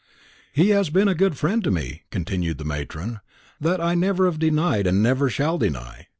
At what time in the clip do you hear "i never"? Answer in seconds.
3.79-4.25